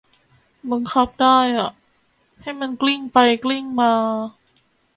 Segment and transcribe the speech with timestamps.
[0.71, 1.71] บังคับได้อะ
[2.41, 3.93] ให้มันกลิ้งไปกลิ้งมา